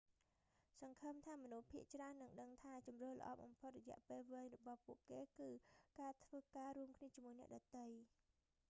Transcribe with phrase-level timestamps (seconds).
[0.79, 5.49] សង្ឃឹមថាមនុស្សភាគច្រើននឹងដឹងថាជម្រើសល្អបំផុតរយៈពេលវែងរបស់ពួកគេគឺ
[5.99, 7.85] ការធ្វើការរួមគ្នាជាមួយអ្នកដទៃ